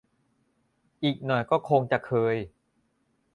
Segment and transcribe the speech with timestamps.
[1.03, 2.35] อีกหน่อยก็คงจะเคย